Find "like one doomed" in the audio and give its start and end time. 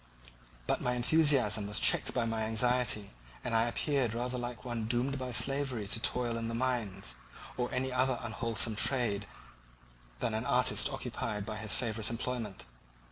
4.39-5.19